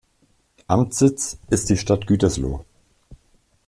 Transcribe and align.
Amtssitz 0.67 1.37
ist 1.51 1.69
die 1.69 1.77
Stadt 1.77 2.07
Gütersloh. 2.07 2.65